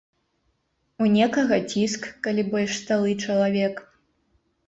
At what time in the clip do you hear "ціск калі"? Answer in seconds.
1.73-2.45